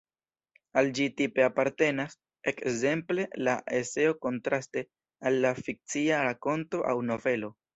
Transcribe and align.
Al 0.81 0.87
ĝi 0.99 1.03
tipe 1.19 1.43
apartenas, 1.47 2.15
ekzemple, 2.53 3.27
la 3.49 3.55
eseo 3.83 4.17
kontraste 4.27 4.83
al 5.31 5.39
la 5.45 5.53
fikcia 5.61 6.27
rakonto 6.31 6.83
aŭ 6.95 7.01
novelo. 7.13 7.57